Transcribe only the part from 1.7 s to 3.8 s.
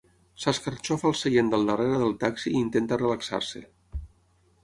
darrere del taxi i intenta relaxar-se.